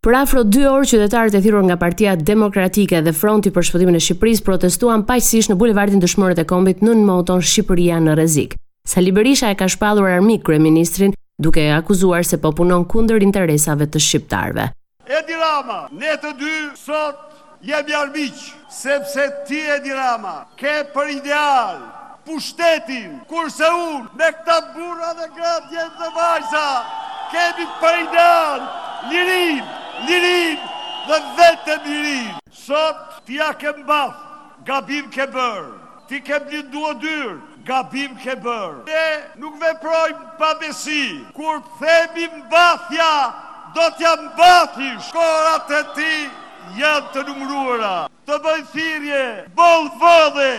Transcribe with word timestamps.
Për 0.00 0.14
afro 0.16 0.42
2 0.48 0.62
orë, 0.64 0.86
qytetarët 0.88 1.34
e 1.36 1.40
thirur 1.44 1.66
nga 1.68 1.74
Partia 1.76 2.14
Demokratike 2.16 3.02
dhe 3.04 3.12
Fronti 3.12 3.50
për 3.52 3.66
Shpëtimin 3.68 3.98
e 3.98 3.98
Shqipërisë 4.00 4.44
protestuan 4.46 5.02
paqësisht 5.04 5.50
në 5.52 5.56
bulevardin 5.60 6.00
Dëshmorët 6.00 6.38
e 6.40 6.44
Kombit 6.48 6.80
në 6.86 6.94
Moton, 7.04 7.42
Shqipëria 7.44 7.98
në 8.00 8.14
rrezik. 8.16 8.54
Sali 8.88 9.12
Berisha 9.12 9.50
e 9.52 9.58
ka 9.60 9.68
shpallur 9.68 10.08
armik 10.08 10.46
kryeministrin 10.48 11.12
duke 11.36 11.60
e 11.66 11.74
akuzuar 11.76 12.24
se 12.24 12.38
po 12.40 12.48
punon 12.56 12.86
kundër 12.88 13.20
interesave 13.26 13.90
të 13.92 14.00
shqiptarëve. 14.06 14.64
Edi 15.18 15.36
Rama, 15.36 15.82
ne 15.92 16.16
të 16.22 16.32
dy 16.40 16.54
sot 16.80 17.20
jemi 17.60 17.98
armiq, 18.00 18.40
sepse 18.72 19.26
ti 19.44 19.60
Edi 19.76 19.92
Rama 19.92 20.34
ke 20.56 20.78
për 20.94 21.12
ideal 21.18 21.76
pushtetin, 22.24 23.18
kurse 23.28 23.68
unë 23.68 24.16
me 24.16 24.32
këta 24.32 24.56
burra 24.72 25.12
dhe 25.20 25.28
gratë 25.36 25.76
jemi 25.76 25.94
të 26.00 26.10
vajza, 26.16 26.66
kemi 27.36 27.68
për 27.84 28.00
ideal 28.06 28.64
lirinë 29.12 29.70
lirin 30.08 30.58
dhe 31.08 31.18
vete 31.36 31.78
lirin. 31.88 32.32
Sot 32.52 32.96
ti 33.26 33.40
a 33.40 33.52
kem 33.52 33.86
baf, 33.88 34.14
gabim 34.66 35.10
ke 35.10 35.26
bër, 35.34 35.62
ti 36.08 36.20
kem 36.20 36.42
një 36.50 36.62
duo 36.72 36.92
dyr, 37.00 37.34
gabim 37.64 38.12
ke 38.24 38.34
bër. 38.44 38.74
Ne 38.86 39.06
nuk 39.40 39.54
veprojmë 39.60 40.38
pa 40.38 40.54
besi, 40.60 41.24
kur 41.36 41.62
themi 41.80 42.26
mbathja, 42.36 43.12
do 43.74 43.86
t'ja 43.98 44.16
mbathish. 44.24 45.12
Korat 45.12 45.70
e 45.78 45.82
ti 45.96 46.12
janë 46.78 47.12
të 47.14 47.26
numruara. 47.28 47.96
Të 48.26 48.36
bëjthirje, 48.44 48.72
thirje, 48.74 49.54
bolë 49.56 49.90
vëdhe, 50.00 50.52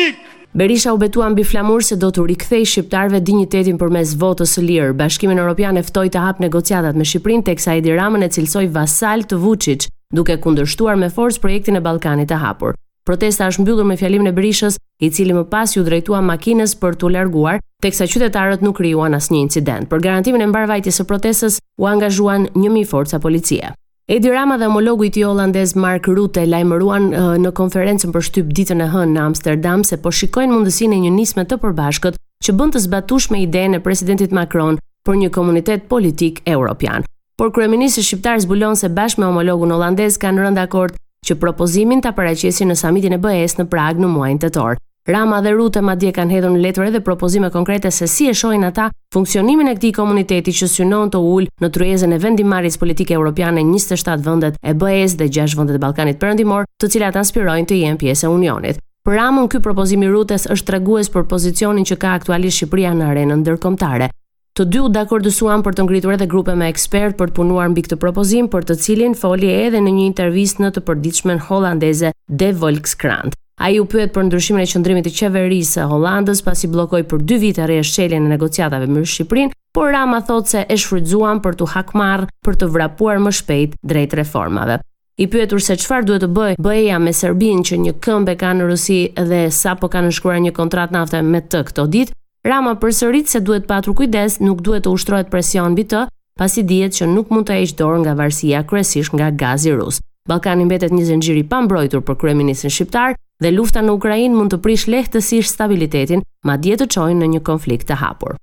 ikë. 0.00 0.35
Berisha 0.58 0.92
u 0.94 0.96
mbi 0.96 1.10
biflamur 1.36 1.82
se 1.84 1.96
do 2.00 2.08
të 2.10 2.22
rikthej 2.30 2.62
shqiptarve 2.64 3.18
dinjitetin 3.20 3.76
përmes 3.78 4.14
votës 4.16 4.54
së 4.56 4.62
lirë. 4.68 4.92
Bashkimi 4.96 5.36
Evropian 5.36 5.76
e 5.76 5.82
ftoi 5.84 6.08
të 6.08 6.20
hap 6.24 6.40
negociatat 6.40 6.96
me 6.96 7.04
Shqipërinë 7.04 7.44
teksa 7.44 7.74
Edi 7.76 7.92
Rama 7.92 8.18
e 8.24 8.28
cilsoi 8.32 8.68
vasal 8.72 9.26
të 9.28 9.36
Vučić, 9.42 9.84
duke 10.16 10.36
kundërshtuar 10.40 10.96
me 10.96 11.10
forcë 11.12 11.42
projektin 11.44 11.76
e 11.76 11.84
Ballkanit 11.84 12.30
të 12.32 12.40
hapur. 12.40 12.72
Protesta 13.04 13.50
është 13.52 13.62
mbyllur 13.66 13.84
me 13.86 14.00
fjalimin 14.00 14.32
e 14.32 14.36
Berishës, 14.38 14.78
i 15.04 15.10
cili 15.12 15.36
më 15.36 15.44
pas 15.52 15.76
iu 15.76 15.84
drejtua 15.84 16.24
makinës 16.24 16.72
për 16.80 16.96
tu 17.04 17.12
larguar, 17.12 17.60
teksa 17.84 18.08
qytetarët 18.08 18.64
nuk 18.64 18.78
krijuan 18.80 19.12
asnjë 19.20 19.42
incident. 19.44 19.90
Për 19.92 20.06
garantimin 20.08 20.48
e 20.48 20.52
mbarvajtjes 20.54 21.02
së 21.02 21.10
protestës 21.12 21.60
u 21.76 21.92
angazhuan 21.92 22.48
1000 22.56 22.88
forca 22.90 23.20
policie. 23.20 23.76
Edi 24.08 24.30
Rama 24.30 24.56
dhe 24.56 24.64
homologu 24.70 25.04
i 25.04 25.10
tij 25.10 25.24
holandez 25.26 25.72
Mark 25.74 26.06
Rutte 26.06 26.44
lajmëruan 26.46 27.06
uh, 27.10 27.32
në 27.42 27.50
konferencën 27.58 28.12
për 28.14 28.22
shtyp 28.28 28.52
ditën 28.54 28.78
e 28.78 28.86
hënë 28.92 29.16
në 29.16 29.22
Amsterdam 29.30 29.82
se 29.88 29.98
po 29.98 30.12
shikojnë 30.14 30.52
mundësinë 30.54 30.94
e 30.94 31.00
një 31.04 31.10
nisme 31.16 31.42
të 31.50 31.58
përbashkët 31.64 32.20
që 32.46 32.54
bën 32.60 32.70
të 32.76 32.84
zbatueshme 32.84 33.40
idenë 33.42 33.80
e 33.80 33.82
presidentit 33.88 34.30
Macron 34.30 34.78
për 35.02 35.18
një 35.24 35.32
komunitet 35.36 35.88
politik 35.90 36.38
europian. 36.46 37.02
Por 37.34 37.50
kryeministri 37.50 38.06
shqiptar 38.06 38.38
zbulon 38.46 38.78
se 38.78 38.86
bashkë 38.94 39.24
me 39.24 39.26
homologun 39.32 39.74
holandez 39.74 40.20
kanë 40.22 40.44
rënë 40.44 40.60
dakord 40.62 40.94
që 41.26 41.40
propozimin 41.42 41.98
ta 42.06 42.14
paraqesin 42.14 42.70
në 42.70 42.78
samitin 42.84 43.18
e 43.18 43.22
BE-s 43.26 43.58
në 43.58 43.66
Prag 43.74 43.98
në 43.98 44.06
muajin 44.14 44.38
tetor. 44.46 44.78
Rama 45.08 45.38
dhe 45.38 45.52
Rute 45.54 45.78
madje 45.86 46.08
kanë 46.10 46.32
hedhur 46.34 46.50
në 46.56 46.60
letër 46.64 46.88
edhe 46.88 47.00
propozime 47.08 47.46
konkrete 47.54 47.92
se 47.94 48.08
si 48.10 48.24
e 48.26 48.32
shohin 48.34 48.64
ata 48.66 48.88
funksionimin 49.14 49.68
e 49.70 49.74
këtij 49.78 49.92
komuniteti 49.94 50.50
që 50.60 50.66
synon 50.72 51.12
të 51.14 51.20
ulë 51.22 51.52
në 51.62 51.70
tryezën 51.76 52.14
e 52.16 52.18
vendimaris 52.24 52.76
politike 52.80 53.14
europiane 53.14 53.62
27 53.68 54.24
vendet 54.26 54.58
e 54.66 54.74
be 54.74 54.96
dhe 55.20 55.28
6 55.36 55.54
vendet 55.60 55.78
e 55.78 55.82
Ballkanit 55.84 56.18
Perëndimor, 56.18 56.66
të 56.82 56.90
cilat 56.96 57.20
anspirojnë 57.22 57.68
të 57.70 57.78
jenë 57.84 58.00
pjesë 58.02 58.26
e 58.26 58.32
Unionit. 58.34 58.82
Për 59.06 59.14
Ramën 59.20 59.46
ky 59.54 59.62
propozim 59.62 60.02
i 60.02 60.10
Rutes 60.10 60.48
është 60.50 60.68
tregues 60.72 61.12
për 61.14 61.28
pozicionin 61.30 61.86
që 61.86 62.00
ka 62.02 62.16
aktualisht 62.18 62.58
Shqipëria 62.64 62.90
në 62.98 63.10
arenën 63.12 63.40
ndërkombëtare. 63.44 64.10
Të 64.58 64.62
dy 64.72 64.82
u 64.88 64.90
dakordësuan 64.90 65.62
për 65.62 65.78
të 65.78 65.86
ngritur 65.86 66.18
edhe 66.18 66.26
grupe 66.34 66.58
me 66.58 66.66
ekspert 66.74 67.14
për 67.22 67.30
të 67.30 67.38
punuar 67.38 67.70
mbi 67.70 67.86
këtë 67.86 68.02
propozim, 68.02 68.50
për 68.50 68.66
të 68.72 68.80
cilin 68.82 69.14
foli 69.14 69.54
edhe 69.54 69.78
në 69.86 69.94
një 70.00 70.06
intervistë 70.10 70.66
në 70.66 70.74
të 70.80 70.86
përditshmen 70.90 71.46
holandeze 71.46 72.10
De 72.26 72.50
Volkskrant. 72.52 73.38
A 73.56 73.70
ju 73.72 73.86
pyet 73.88 74.12
për 74.12 74.26
ndryshimin 74.28 74.66
e 74.66 74.68
qëndrimit 74.68 75.06
të 75.08 75.12
qeverisë 75.16 75.76
së 75.78 75.84
Hollandës 75.88 76.42
pasi 76.44 76.68
bllokoi 76.68 77.06
për 77.08 77.22
2 77.28 77.38
vite 77.40 77.64
rreth 77.64 77.88
shqeljen 77.88 78.26
e 78.26 78.28
negociatave 78.34 78.86
me 78.92 79.00
Shqipërinë, 79.08 79.54
por 79.72 79.88
Rama 79.94 80.18
thotë 80.28 80.50
se 80.50 80.64
e 80.68 80.76
shfrytzuan 80.76 81.40
për 81.40 81.56
të 81.60 81.68
hakmarr 81.72 82.26
për 82.44 82.58
të 82.60 82.68
vrapuar 82.74 83.22
më 83.24 83.32
shpejt 83.40 83.78
drejt 83.80 84.16
reformave. 84.20 84.76
I 85.16 85.28
pyetur 85.32 85.62
se 85.64 85.76
çfarë 85.80 86.04
duhet 86.10 86.24
të 86.26 86.32
bëj, 86.36 86.58
bëja 86.66 86.98
me 87.00 87.12
Serbinë 87.16 87.64
që 87.70 87.78
një 87.86 87.94
këmbë 88.04 88.34
ka 88.42 88.52
në 88.58 88.66
Rusi 88.68 88.98
dhe 89.16 89.42
sapo 89.50 89.88
kanë 89.94 90.12
shkruar 90.18 90.42
një 90.44 90.52
kontratë 90.58 90.92
nafte 90.98 91.22
me 91.24 91.40
të 91.40 91.62
këto 91.70 91.86
ditë, 91.96 92.12
Rama 92.46 92.76
përsërit 92.78 93.26
se 93.32 93.40
duhet 93.42 93.64
patur 93.66 93.96
kujdes, 93.98 94.36
nuk 94.44 94.60
duhet 94.62 94.84
të 94.84 94.92
ushtrohet 94.94 95.32
presion 95.32 95.72
mbi 95.72 95.82
të, 95.90 96.04
pasi 96.38 96.62
dihet 96.62 96.92
që 96.94 97.08
nuk 97.10 97.32
mund 97.34 97.48
të 97.48 97.56
heqë 97.62 97.78
dorë 97.80 98.04
nga 98.04 98.12
varësia 98.20 98.60
kryesisht 98.70 99.16
nga 99.18 99.30
gazi 99.34 99.72
rus. 99.74 99.98
Ballkani 100.30 100.66
mbetet 100.68 100.92
një 100.94 101.04
zinxhir 101.08 101.40
i 101.40 101.46
pambrojtur 101.48 102.04
për 102.06 102.18
kryeministin 102.22 102.70
shqiptar, 102.70 103.16
dhe 103.42 103.52
lufta 103.52 103.82
në 103.84 103.92
Ukrainë 103.98 104.34
mund 104.36 104.54
të 104.54 104.60
prish 104.64 104.86
lehtësisht 104.90 105.52
stabilitetin, 105.52 106.22
madje 106.48 106.76
të 106.80 106.88
çojë 106.96 107.16
në 107.20 107.30
një 107.34 107.42
konflikt 107.48 107.88
të 107.90 107.98
hapur. 108.00 108.36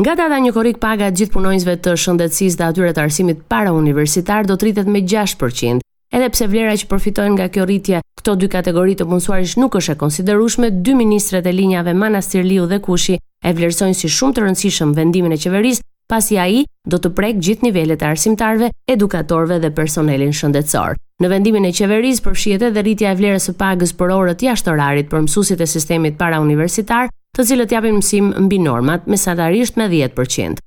Nga 0.00 0.14
data 0.20 0.36
një 0.40 0.52
korik 0.54 0.78
paga 0.80 1.08
gjithë 1.10 1.34
punojnësve 1.34 1.74
të 1.84 1.96
shëndetsis 1.98 2.54
dhe 2.56 2.68
atyre 2.70 2.92
të 2.94 3.02
arsimit 3.04 3.40
para 3.50 3.72
universitar 3.74 4.46
do 4.46 4.54
të 4.54 4.68
rritet 4.68 4.88
me 4.94 5.02
6%, 5.02 5.82
edhe 6.14 6.28
pse 6.32 6.46
vlera 6.52 6.76
që 6.80 6.86
përfitojnë 6.92 7.34
nga 7.36 7.48
kjo 7.52 7.64
rritje, 7.66 8.00
këto 8.20 8.34
dy 8.40 8.48
kategori 8.52 8.94
të 9.00 9.08
punësuarish 9.10 9.58
nuk 9.60 9.76
është 9.80 9.96
e 9.96 10.00
konsiderushme, 10.04 10.70
dy 10.86 10.94
ministret 10.96 11.46
e 11.46 11.52
linjave 11.52 11.94
Manastir 11.98 12.44
Liu 12.46 12.68
dhe 12.70 12.78
Kushi 12.80 13.18
e 13.18 13.52
vlerësojnë 13.54 13.98
si 14.00 14.08
shumë 14.10 14.36
të 14.38 14.46
rëndësishëm 14.46 14.94
vendimin 14.96 15.34
e 15.34 15.38
qeverisë 15.44 15.87
pasi 16.08 16.36
ai 16.40 16.62
do 16.88 16.96
të 16.96 17.10
prek 17.12 17.38
gjithë 17.44 17.68
nivelet 17.68 18.02
e 18.02 18.08
arsimtarëve, 18.08 18.70
edukatorëve 18.94 19.60
dhe 19.64 19.70
personelin 19.76 20.32
shëndetësor. 20.32 20.96
Në 21.22 21.30
vendimin 21.32 21.66
e 21.68 21.72
qeverisë 21.74 22.24
përfshihet 22.24 22.64
edhe 22.70 22.82
rritja 22.86 23.12
e 23.12 23.18
vlerës 23.18 23.48
së 23.50 23.54
pagës 23.60 23.92
për 23.98 24.12
orët 24.16 24.44
jashtë 24.46 24.72
orarit 24.72 25.10
për 25.10 25.26
mësuesit 25.26 25.60
e 25.60 25.66
sistemit 25.68 26.16
parauniversitar, 26.20 27.10
të 27.36 27.44
cilët 27.50 27.74
japin 27.74 27.98
mësim 28.00 28.32
mbi 28.46 28.60
normat, 28.62 29.06
me 29.10 29.18
sadarisht 29.20 29.76
me 29.78 29.90
10%. 29.90 30.62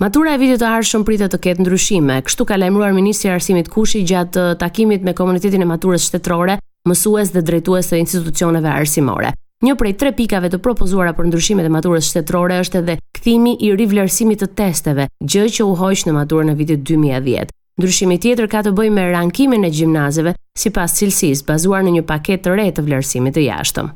Matura 0.00 0.34
e 0.36 0.40
vitit 0.40 0.60
të 0.60 0.68
ardhshëm 0.68 1.04
pritet 1.08 1.32
të 1.32 1.40
ketë 1.46 1.64
ndryshime, 1.64 2.18
kështu 2.28 2.46
ka 2.50 2.58
lajmëruar 2.60 2.92
ministri 2.96 3.30
i 3.30 3.32
Arsimit 3.34 3.70
Kushi 3.72 4.02
gjatë 4.04 4.42
uh, 4.50 4.54
takimit 4.60 5.04
me 5.06 5.14
komunitetin 5.16 5.64
e 5.64 5.68
maturës 5.70 6.04
shtetërore, 6.10 6.58
mësues 6.88 7.32
dhe 7.32 7.42
drejtues 7.42 7.88
të 7.90 8.00
institucioneve 8.02 8.68
arsimore. 8.76 9.32
Një 9.64 9.72
prej 9.80 9.94
tre 9.96 10.10
pikave 10.12 10.50
të 10.52 10.58
propozuara 10.60 11.14
për 11.16 11.30
ndryshimet 11.30 11.64
e 11.64 11.72
maturës 11.72 12.10
shtetërore 12.12 12.58
është 12.60 12.82
edhe 12.82 12.98
kthimi 13.26 13.56
i 13.58 13.72
rivlerësimit 13.74 14.38
të 14.38 14.46
testeve, 14.60 15.08
gjë 15.18 15.48
që 15.56 15.64
u 15.66 15.72
hoq 15.80 16.04
në 16.06 16.12
maturën 16.14 16.46
në 16.46 16.54
vitit 16.60 16.82
2010. 16.86 17.50
Ndryshimi 17.76 18.18
tjetër 18.22 18.46
ka 18.52 18.60
të 18.62 18.70
bëjë 18.78 18.92
me 18.94 19.08
rankimin 19.10 19.64
e 19.66 19.70
gjimnazeve 19.74 20.30
sipas 20.56 20.94
cilësisë, 21.00 21.42
bazuar 21.48 21.82
në 21.82 21.96
një 21.98 22.04
paketë 22.06 22.44
të 22.46 22.54
re 22.56 22.66
të 22.76 22.84
vlerësimit 22.86 23.34
të 23.36 23.42
jashtëm. 23.50 23.88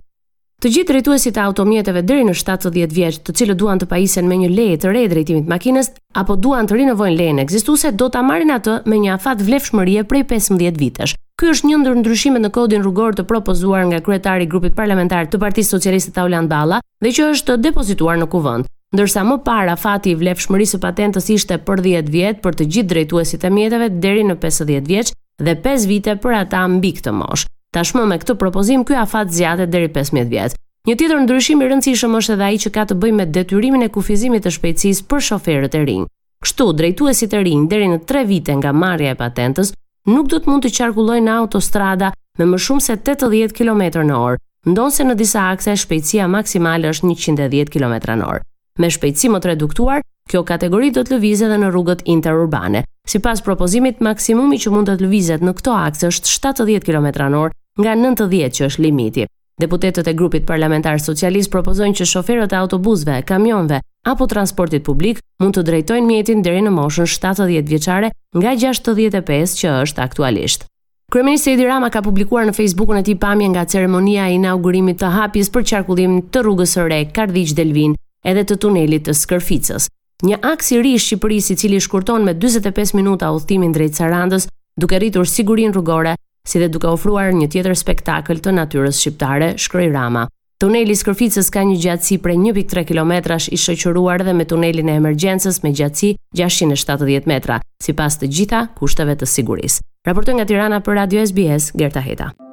Të 0.61 0.73
gjithë 0.75 0.91
drejtuesit 0.91 1.39
e 1.39 1.45
automjeteve 1.47 2.03
deri 2.05 2.25
në 2.27 2.35
70 2.37 2.91
vjeç, 2.93 3.21
të 3.25 3.33
cilët 3.39 3.57
duan 3.63 3.79
të 3.81 3.87
pajisen 3.89 4.27
me 4.29 4.37
një 4.43 4.49
leje 4.57 4.81
të 4.83 4.93
re 4.93 5.07
drejtimit 5.15 5.49
makinës 5.49 5.93
apo 6.21 6.37
duan 6.37 6.67
të 6.69 6.77
rinovojnë 6.81 7.17
lejen 7.23 7.39
ekzistuese, 7.45 7.95
do 7.97 8.09
ta 8.11 8.25
marrin 8.27 8.51
atë 8.57 8.81
me 8.91 8.99
një 9.01 9.15
afat 9.15 9.47
vlefshmërie 9.47 10.03
prej 10.11 10.27
15 10.35 10.77
vitesh. 10.83 11.15
Ky 11.39 11.55
është 11.55 11.71
një 11.71 11.81
ndër 11.85 11.95
në 12.43 12.51
kodin 12.53 12.83
rrugor 12.83 13.15
të 13.15 13.29
propozuar 13.31 13.87
nga 13.87 14.01
kryetari 14.03 14.45
i 14.45 14.51
grupit 14.51 14.75
parlamentar 14.77 15.25
të 15.31 15.39
Partisë 15.41 15.73
Socialiste 15.79 16.13
Taulan 16.19 16.49
Balla 16.51 16.83
dhe 17.01 17.15
që 17.17 17.31
është 17.33 17.57
depozituar 17.69 18.19
në 18.19 18.29
kuvend 18.35 18.69
ndërsa 18.93 19.23
më 19.23 19.37
para 19.47 19.77
fati 19.79 20.11
i 20.11 20.17
vlefshmërisë 20.19 20.75
së 20.75 20.79
patentës 20.83 21.29
ishte 21.31 21.59
për 21.67 21.83
10 21.85 22.09
vjet 22.11 22.41
për 22.43 22.57
të 22.59 22.67
gjithë 22.75 22.91
drejtuesit 22.93 23.45
e 23.47 23.51
mjetëve 23.55 23.89
deri 24.03 24.25
në 24.27 24.35
50 24.43 24.83
vjeç 24.91 25.13
dhe 25.47 25.55
5 25.63 25.85
vite 25.87 26.17
për 26.25 26.35
ata 26.43 26.65
mbi 26.73 26.91
këtë 26.97 27.13
moshë. 27.21 27.47
Tashmë 27.77 28.07
me 28.11 28.17
këtë 28.19 28.35
propozim 28.41 28.83
ky 28.85 28.97
afat 28.99 29.31
zjate 29.31 29.69
deri 29.71 29.89
15 29.95 30.27
vjet. 30.33 30.57
Një 30.89 30.97
tjetër 30.97 31.21
ndryshim 31.23 31.63
i 31.63 31.69
rëndësishëm 31.71 32.17
është 32.19 32.35
edhe 32.35 32.47
ai 32.49 32.59
që 32.65 32.71
ka 32.75 32.87
të 32.89 32.97
bëjë 33.01 33.19
me 33.21 33.27
detyrimin 33.37 33.83
e 33.87 33.91
kufizimit 33.95 34.43
të 34.47 34.53
shpejtësisë 34.57 35.07
për 35.11 35.25
shoferët 35.29 35.75
e 35.77 35.85
rinj. 35.87 36.07
Kështu 36.43 36.67
drejtuesit 36.79 37.35
e 37.37 37.43
rinj 37.47 37.69
deri 37.71 37.87
në 37.93 38.01
3 38.11 38.25
vite 38.31 38.57
nga 38.59 38.73
marrja 38.73 39.15
e 39.15 39.19
patentës 39.23 39.71
nuk 40.09 40.31
do 40.33 40.41
të 40.41 40.49
mund 40.51 40.67
të 40.67 40.75
qarkullojnë 40.79 41.29
në 41.29 41.39
autostrada 41.45 42.11
me 42.39 42.49
më 42.51 42.63
shumë 42.67 42.87
se 42.89 42.95
80 42.99 43.55
km/h, 43.61 44.37
ndonse 44.73 45.05
në 45.07 45.15
disa 45.21 45.47
akse 45.55 45.77
shpejtësia 45.85 46.27
maksimale 46.33 46.89
është 46.95 47.13
110 47.13 47.71
km/h. 47.77 48.41
Me 48.81 48.89
shpejtësi 48.89 49.29
më 49.35 49.41
të 49.45 49.49
reduktuar, 49.51 50.01
kjo 50.31 50.41
kategori 50.49 50.89
do 50.97 51.03
të 51.05 51.13
lëvizet 51.17 51.51
edhe 51.51 51.59
në 51.61 51.69
rrugët 51.75 52.05
interurbane. 52.09 52.81
Si 53.05 53.19
pas 53.21 53.43
propozimit, 53.45 54.01
maksimumi 54.07 54.57
që 54.63 54.73
mund 54.73 54.89
të 54.89 54.95
të 54.97 55.05
lëvizet 55.07 55.45
në 55.45 55.53
këto 55.59 55.75
aks 55.77 56.07
është 56.09 56.33
70 56.33 56.87
km 56.87 57.11
h 57.11 57.51
nga 57.81 57.93
90 57.99 58.57
që 58.57 58.65
është 58.71 58.85
limiti. 58.87 59.27
Deputetët 59.61 60.07
e 60.09 60.15
grupit 60.17 60.47
parlamentar 60.49 60.97
socialist 61.05 61.53
propozojnë 61.53 61.99
që 62.01 62.07
shoferët 62.15 62.55
e 62.57 62.61
autobusëve, 62.63 63.19
kamionve 63.29 63.83
apo 64.09 64.25
transportit 64.33 64.83
publik 64.87 65.21
mund 65.43 65.57
të 65.59 65.63
drejtojnë 65.69 66.07
mjetin 66.09 66.41
deri 66.47 66.63
në 66.65 66.73
moshën 66.79 67.05
70 67.19 67.69
vjeçare 67.69 68.09
nga 68.41 68.57
65 68.65 69.59
që 69.61 69.77
është 69.85 70.05
aktualisht. 70.09 70.65
Kryeministri 71.13 71.59
Edi 71.59 71.67
Rama 71.69 71.91
ka 71.91 72.01
publikuar 72.07 72.47
në 72.49 72.57
Facebookun 72.57 73.03
e 73.03 73.03
tij 73.11 73.19
pamje 73.21 73.51
nga 73.53 73.67
ceremonia 73.69 74.31
e 74.31 74.39
inaugurimit 74.41 75.03
të 75.03 75.13
hapjes 75.19 75.51
për 75.53 75.67
qarkullim 75.75 76.23
të 76.33 76.47
rrugës 76.47 76.77
së 76.79 76.87
re 76.89 77.01
Kardhiq-Delvin 77.19 77.99
edhe 78.25 78.45
të 78.49 78.57
tunelit 78.63 79.05
të 79.09 79.15
Skërficës. 79.17 79.89
Një 80.25 80.41
aks 80.53 80.71
i 80.77 80.81
ri 80.85 80.95
i 80.97 81.01
Shqipërisë 81.03 81.53
i 81.55 81.61
cili 81.63 81.79
shkurton 81.81 82.27
me 82.27 82.35
45 82.37 82.95
minuta 82.99 83.31
udhëtimin 83.33 83.73
drejt 83.73 83.97
Sarandës, 84.01 84.47
duke 84.77 84.99
rritur 85.01 85.25
sigurinë 85.29 85.73
rrugore, 85.77 86.15
si 86.47 86.61
dhe 86.61 86.69
duke 86.73 86.89
ofruar 86.91 87.33
një 87.37 87.49
tjetër 87.53 87.77
spektakël 87.77 88.43
të 88.45 88.53
natyrës 88.59 89.01
shqiptare, 89.01 89.55
shkroi 89.59 89.89
Rama. 89.93 90.27
Tuneli 90.61 90.93
i 90.93 90.99
Skërficës 91.01 91.49
ka 91.49 91.63
një 91.65 91.79
gjatësi 91.81 92.19
prej 92.21 92.37
1.3 92.37 92.85
kilometrash 92.91 93.47
i 93.49 93.57
shoqëruar 93.57 94.27
dhe 94.27 94.35
me 94.37 94.45
tunelin 94.45 94.93
e 94.93 94.99
emergjencës 95.01 95.63
me 95.65 95.73
gjatësi 95.73 96.13
670 96.37 97.31
metra, 97.33 97.57
sipas 97.81 98.21
të 98.21 98.29
gjitha 98.37 98.63
kushteve 98.77 99.17
të 99.23 99.31
sigurisë. 99.39 99.81
Raportoi 100.07 100.37
nga 100.37 100.45
Tirana 100.49 100.83
për 100.85 101.01
Radio 101.01 101.25
SBS 101.25 101.73
Gerta 101.75 102.05
Heta. 102.05 102.50